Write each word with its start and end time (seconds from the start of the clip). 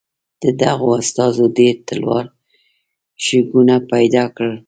د 0.43 0.45
دغو 0.61 0.89
استازو 1.01 1.45
ډېر 1.57 1.75
تلوار 1.87 2.25
شکونه 3.25 3.75
پیدا 3.91 4.23
کړل. 4.35 4.57